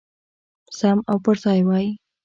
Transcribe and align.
سم 0.77 0.97
او 1.09 1.17
پرځای 1.25 1.59
وای. 1.67 1.87